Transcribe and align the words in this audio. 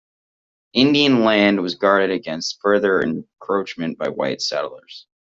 Indian 0.73 1.23
land 1.23 1.61
was 1.61 1.75
guarded 1.75 2.09
against 2.09 2.57
further 2.63 3.01
encroachment 3.03 3.99
by 3.99 4.09
white 4.09 4.41
settlers. 4.41 5.05